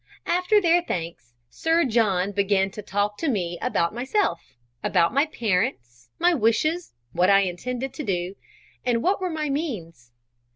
[0.25, 4.41] After their thanks, Sir John began to talk to me about myself
[4.83, 8.35] about my parents my wishes what I intended to do
[8.83, 10.11] and what were my means?